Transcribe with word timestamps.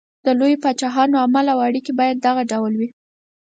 د 0.25 0.27
لویو 0.39 0.61
پاچاهانو 0.63 1.21
عمل 1.23 1.45
او 1.53 1.59
اړېکې 1.67 1.93
باید 1.99 2.17
دغه 2.25 2.41
ډول 2.51 2.73
وي. 2.79 2.89